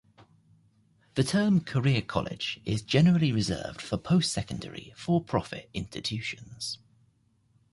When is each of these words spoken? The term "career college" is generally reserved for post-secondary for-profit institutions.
The 1.13 1.23
term 1.23 1.61
"career 1.63 2.01
college" 2.01 2.59
is 2.65 2.81
generally 2.81 3.31
reserved 3.31 3.83
for 3.83 3.97
post-secondary 3.99 4.93
for-profit 4.97 5.69
institutions. 5.75 6.79